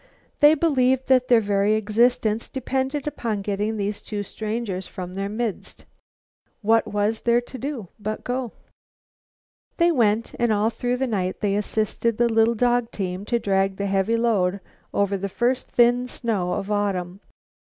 [0.39, 5.85] They believed that their very existence depended upon getting these two strangers from their midst.
[6.63, 8.51] What was there to do but go?
[9.77, 13.75] They went, and all through the night they assisted the little dog team to drag
[13.75, 14.59] the heavy load
[14.91, 17.19] over the first thin snow of autumn.